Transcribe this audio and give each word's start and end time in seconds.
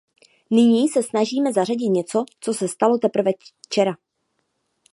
Nyní 0.51 0.89
se 0.89 1.03
snažíme 1.03 1.53
zařadit 1.53 1.89
něco, 1.89 2.25
co 2.39 2.53
se 2.53 2.67
stalo 2.67 2.97
teprve 2.97 3.31
včera. 3.65 3.97